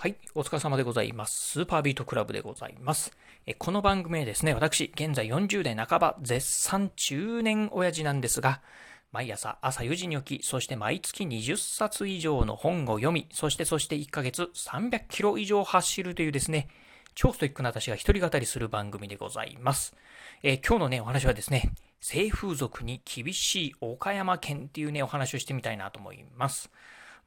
[0.00, 1.50] はい、お疲れ様でございます。
[1.50, 3.12] スーパービートクラブでございます。
[3.44, 8.62] えこの番組はですね、私、現在40代半ば、絶賛中年親父なんですが、
[9.12, 16.68] 毎朝朝4時に起き、そして毎月20冊以上の本を読み、そしてそして1ヶ月300キロ以上走るというですね、
[17.14, 19.94] 超ストイックな私が一人語りする番組でございます。
[20.42, 26.70] え、今日のね、お話はですね、性風俗に厳しい岡山県っていうね、お話をしてみたいなと思います。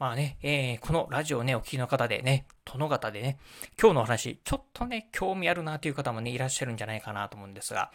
[0.04, 3.38] まあね、えー、このラジオね、お聞きの方でね、殿方でね、
[3.82, 7.90] 今日のお話、ちょっとね、興味あるなという方もね、いらっしゃるんじゃないかなと思うんですが、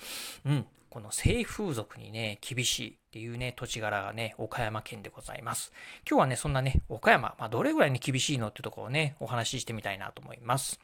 [0.46, 5.70] うん、この性風俗にね、厳しいっていうね、土地柄がね、岡山県でございます。
[6.08, 10.80] 今日はね、そんなね、岡山、まあ、どれぐらいに厳しいのっていうところをね、お話ししてみたいなと思います。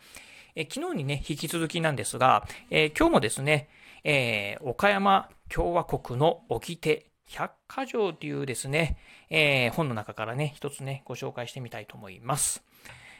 [0.54, 3.70] え昨日にね、引き続きなんですが、えー、今日もですね、
[4.04, 8.98] えー、岡山共和国の掟百科条というですね、
[9.30, 12.64] えー、本の中からね、一つね、ご紹介してみたいと思います。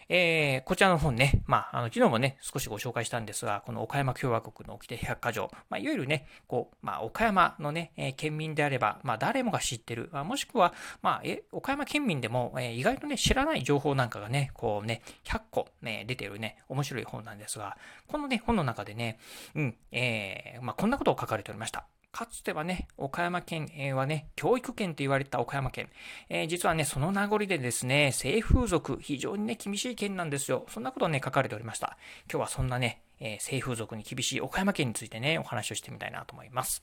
[0.08, 19.18] えー、こちらの本ね、まあ、あの、昨日もね、少しご紹介したんですが、この岡山共和国の掟百科条、まあ、いわゆるね、こう、まあ、岡山のね、えー、県民であれば、まあ、誰もが知ってる、まあ、もしくは、まあ、え、岡山県民でも、えー、意外とね、知らない情報なんかがね、こうね、100個ね、出てるね、面白い本なんですが、このね、本の中でね、
[19.54, 21.86] うん、えー、まあ、こんなことを書かれておりました。
[22.14, 25.88] かつてはね、岡山県はね、教育県と言われた岡山県。
[26.28, 30.64] えー、実はね、その名残でですね、性風俗、非常にね、厳しい県なんですよ。
[30.68, 31.98] そんなことをね、書かれておりました。
[32.30, 36.82] 今日はそんなね、えー、性風俗に厳しい岡山県についてね、お話をしてみたいなと思います。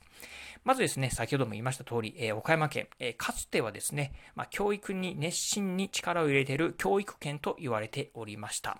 [0.64, 8.78] まずですね、先ほども言いました通り、えー、岡山県、えー、かつてはですね、まあ、教育に熱心に力を入れている教育県と言われておりました。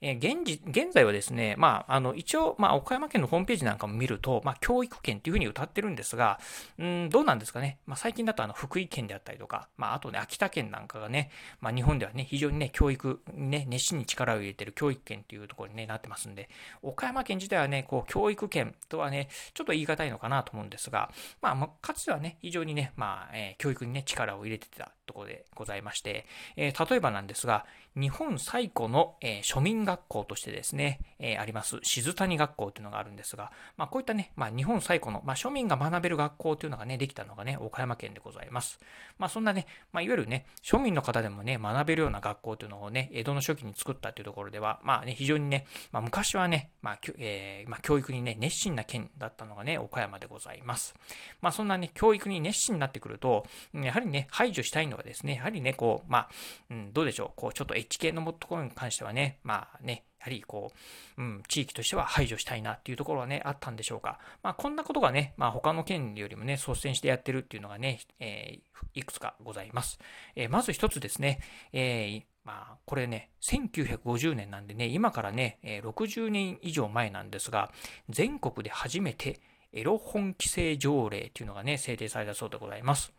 [0.00, 6.38] え現時現在はですね、まあ、あの、一応、まあ、岡山県のホームページなんかも見ると、まあ、教育県っていうふうに歌ってるんですが、
[6.78, 7.78] うん、どうなんですかね。
[7.86, 16.48] まあ、最近だと、あの、福井県であったりとか、まあ、あとね、秋田県なんかがね、まあ、日本ではね、非常にね、教育にね、熱心に力を入れている教育県っていうところに、ね、なってますんで、
[16.88, 21.10] 岡山県自体はね、こう、教育圏とはね、ちょっと言い難いのかなと思うんですが、
[21.40, 26.26] まあ、かつてはね、非常にね、まあ、えー、教育にね、力を入れてたところでございまして、
[26.56, 38.78] えー、例えばなんですが、日本最古の、えー、庶民学校としてですね、えー、あります、静谷学校というのがあるんですが、まあ、こういったね、まあ、日本最古の、まあ、庶民が学べる学校というのがね、できたのがね、岡山県でございます。
[39.18, 50.94] まあ、そんなね、まあ、いわゆるね、庶民の方でもね、学べるような学校というのをね、江戸の初期に作ったというところでは、まあね、非常にね、まあ、昔はね、まあ、えー、まあ、教育にね、熱心な県だったのがね、岡山でございます。
[51.40, 56.28] まあ、そんなね、教育に熱心になってくると、やはりね、排除したいのはですね、やはりね、こう、まあ、
[56.70, 60.72] うん、どうでしょう、こう、ちょっと H 系のところに関してはね、まあね、やはりこ
[61.16, 64.18] う、うん、地域としては排除したいなっていうところはね、あったんでしょうか。
[64.42, 69.98] まあ、こんなことがね、まあ、他の県よりもね、率先してやってるっていうのがね、えー、いくつかございます。
[70.34, 71.40] えー、まず一つですね、
[71.72, 77.70] えー、まあ、これね、1950年なんでね、今からね、60年以上前なんですが、
[78.08, 79.40] 全国で初めて
[79.72, 83.12] エロ本規制条例っていうのがね、制定されたそうでございます。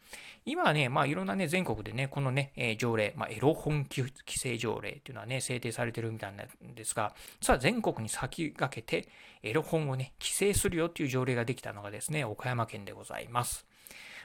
[0.46, 9.09] 今はね、まあいろんなね、全国でね、このね、え条例、まあエロ本規制条例っていうのはね、制定されてるみたいなんですが、実は全国に先駆けて、
[9.44, 13.69] エロ本をね、規制するよっていう条例ができたのがですね、岡山県でございます。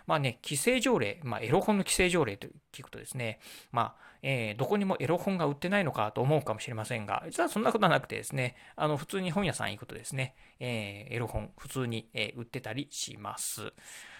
[0.06, 3.40] まあね、規制条例、まあ、エロ本の規制条例と聞くとですね、
[3.72, 13.72] まあ、えー、どこにもエロ本が売ってないのかと思うかもしれませんが、実はそんなことはなくてですね、あの、普通に本屋さん行くとですね、えー、エロ本普通に、えー、売ってたりします。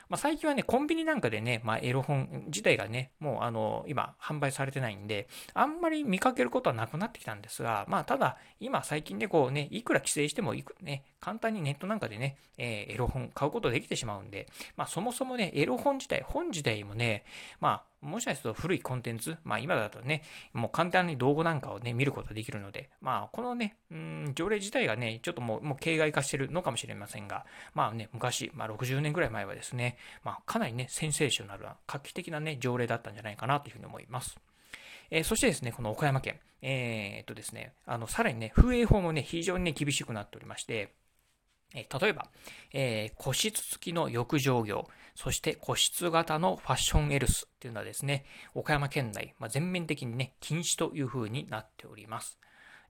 [0.08, 17.24] まあ、最近はね、コンビニなんかでね、まあ、エロ本自体がね、もうあの、今、販売されてないんで、あんまり見かけることはなくなってきたんですが、まあ、ただ、今最近で、こうね、いくら規制してもいく、ね、簡単にネットなんかでね、えー、エロ本買うことできてしまうんで、まあ、そもそもね、エロ本自体、本自体もね、
[17.60, 20.22] まあ、もしかすると古いコンテンツ、まあ今だとね、
[20.52, 34.36] もう簡単に動画なんかをね、見ることができるので、まあこのね、うん、条例自体がね、ちょっともう、もう形骸化してるのかもしれませんが、まあね、昔、まあ60年ぐらい前はですね、まあかなりね、センセーショナルな、画期的なね、条例だったんじゃないかなというふうに思います。
[35.10, 40.94] えー、そしてですね、この岡山県、えー、っとですね、あの、さらにね、風営法もね、非常にね、厳しくなっておりまして、
[41.74, 42.28] え例えば、
[42.72, 48.24] えー、個室付きの浴場業、そして個室型のファッションヘルスっていうのはですね、
[48.54, 52.38] 岡山県内、まあ、全面的にね、禁止というふうになっております。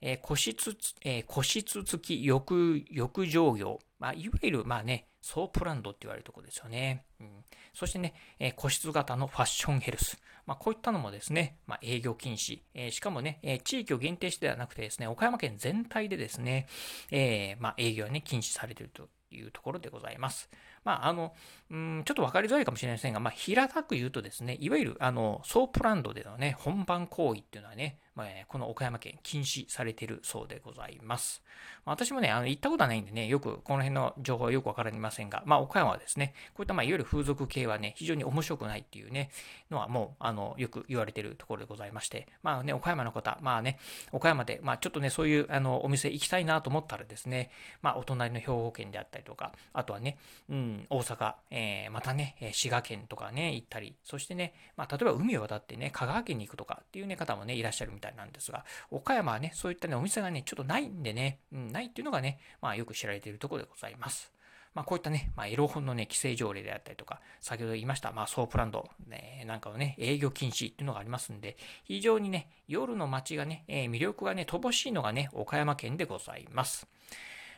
[0.01, 7.07] えー、個室、えー、個室付き浴、浴場業、まあ、いわゆる、まあね、ソープランドって言われるところですよね。
[7.19, 7.29] うん、
[7.73, 10.19] そしてね、えー、個室型のファッションヘルス。
[10.45, 16.67] まあ、こういったのもですね、まあ、営業禁止、えー、しかもね、えー、地域を限定してではなくてですね、岡山県全体でですね、
[17.11, 20.51] えー、まあ、営業はね、禁止されているというところでございます。
[20.85, 21.35] まあ、あの、
[21.71, 31.43] うん、ちょっと分かりづらいかもしれませんが、まあ、平たく言うとですね、いわゆる、あの、ソープランドでのね、本番行為っていうのはね、まあ、この岡山県禁止されてるそうでございます。
[31.85, 39.31] まあ、私もね、あの行ったことはないんでね、よくこの辺の情報はよくわかりませんが、まあ、岡山はですね、こういったまあいわゆる風俗系はね、非常に面白くないっていうね、
[39.71, 43.79] のはもう、あの、よく言われてるところでございまして、まあね、岡山の方、まあね、
[44.13, 47.51] 岡山で、まあちょっとね、そういうあのお店行きたいなと思ったらですね、
[47.83, 64.35] まあお隣の兵庫県であったりとか、あとはね、うん、大阪、えー、またね、滋賀県とかね、行ったり、そしてね、まあ例えば海を渡ってね、香川県に行くとかっていうね、方もね、いらっしゃるみたいなんですが、岡山はね、そういったね、お店がね、ちょっとないんでね、うん、ないっていうのがね、まあよく知られているところでございます。
[64.75, 76.89] まあ、こういったね、まあ、エロ本のね、規制条例であったりとか、先ほど言いました、まあ、ソープランド、ね、なんかのね、営業禁止っていうのがありますんで、非常にね、夜の街がね、えー、魅力がね、乏しいのがね、岡山県でございます。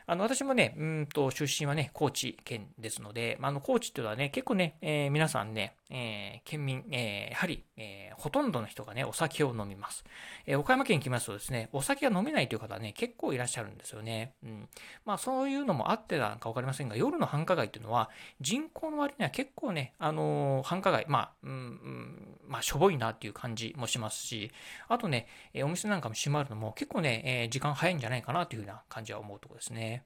[0.08, 10.04] あの、私もね、うんと、出身はね、高知県ですので、まあ、あの、高知っていうのはね、結構ね、えー、皆さんね、えー、県民、えー、やはり、えー、ほとんどの人がね、お酒を飲みます。
[10.46, 14.34] え、岡山県に来ますとですね、お酒が飲めないという方はね、結構いらっしゃるんですよね。
[14.42, 14.68] うん。
[15.04, 18.10] まあ、そういうのもあってなんかわかりませんが、夜の繁華街っていうのは、
[18.40, 24.50] 人口の割には結構ね、あの、繁華街、まあ、うん、まあ、しょぼいなっていう感じもしますし、
[24.88, 30.04] あとね、えお店なんかも閉まるのも結構ね、え時間早いんじゃないかなというふうな感じは思うところですね。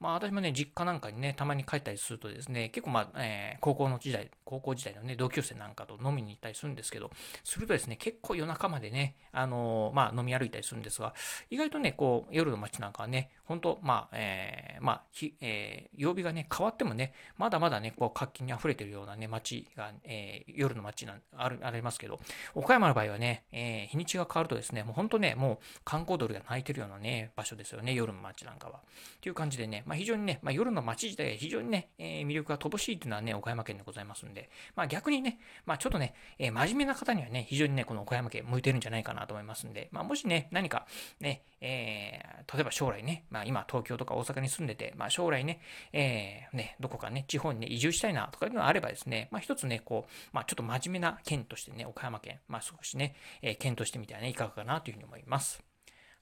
[0.00, 7.10] まあ私もね、実家なんかにね、たまに帰ったりするとですね、結構まあ、えー、高校の時代、高校時代のね、同級生なんかと飲みに行ったりするんですけど、
[7.44, 11.12] するとですね、結構夜中までね、あのー、まあ飲み歩いたりするんですが、
[11.50, 22.20] 意外とね、こう、夜の街なんかはね、本当まあ、えー、まあ、ひ、えー、曜日がね、変わってもね、まだまだね、こう、活気に溢れてるようなね、街が、えー、夜の街なん、ある、ありますけど、
[22.54, 28.74] 岡山の場合はね、えー、日にちが変わるとですね、もう本当ね、もう観光鳥が鳴いてるようなね、場所ですよね、夜の街なんかは。
[28.76, 28.80] っ
[29.20, 40.86] ていう感じでね、まあ、非常にね、まあ、夜の街自体が非常にね、えー、魅力が乏しいというのはね、岡山県でございますんで、まあ、逆にね、まあ、ちょっとね、えー、真面目な方にはね、非常にね、この岡山県向いてるんじゃないかなと思いますんで、まあ、もしね、何か
[41.18, 45.60] ね、えー、例えば将来ね、まあ、ま今東京とか大阪に住んでて、まあ、将来ね、
[45.92, 55.69] えー、ね、どこかね、地方にね、移住したいなとかいうのがあればですね、まあ、一つね、こう、まあ、ちょっと真面目な県としてね、岡山県、まあ、少しね、えー、県としてみたらね、いかがかなというふうに思います。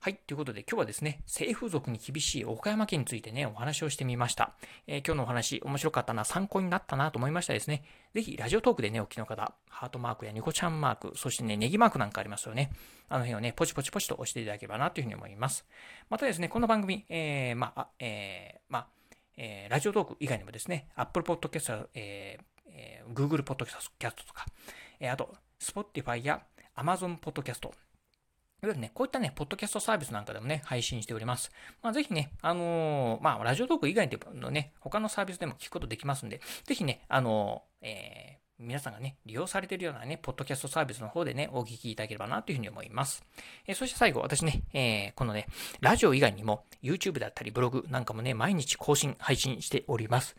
[0.00, 0.15] はい。
[0.29, 4.55] ということで今日はですね、性風俗に厳しい岡山県についてね、お話をしてみました。
[4.87, 7.83] えー、今日のお話面白かったな、参考になったなと思いましたですね。
[8.15, 12.71] ぜひラジオトークでね、お聞きの方、ハートマークやニコちゃんマーク、そしてね、ネギマークなんかありますよね。
[13.09, 15.67] あの辺をね、ポチポチポチと押していただければなというふうに思います。
[16.09, 18.87] またですね、この番組、えー、まあ、えー、まあ、
[19.37, 23.89] えー、ラジオトーク以外にもですね、Apple Podcast、えーえー、Google Podcast
[24.29, 24.47] とか、
[25.00, 26.41] えー、あと、Spotify や
[26.77, 27.69] Amazon Podcast、
[28.60, 31.52] いわゆるね、こういったね、ポッドキャストサービスなんかでもね、配信しております。
[31.81, 43.22] まあ、ぜひね、あのー、まあ、ラジオトーク以外のね、他のサービスでも聞くことできますんで、ぜひね、あのー、えー、皆さんがね、利用されているようなね、ポッドキャストサービスの方でね、お聞きいただければなというふうに思います。
[43.69, 45.46] え、そして最後、私ね、え、このね、
[45.81, 50.37] ラジオ以外にも、YouTube だったりブログなんかもね、毎日更新、配信しております。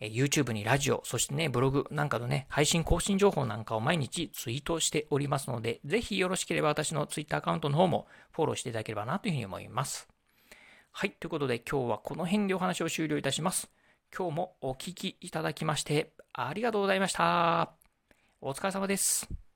[0.00, 10.08] YouTube にラジオ、そしてね、ブログなんかのね、配信更新情報なんかを毎日ツイートしておりますので、ぜひよろしければ私の Twitter アカウントの方もフォローしていただければなというふうに思います。
[10.92, 13.70] はい、ということで今日はこの辺でお話を終了いたします。
[14.16, 17.72] 今日もお聴きいただきましてありがとうございました。
[18.40, 19.49] お疲れ様です。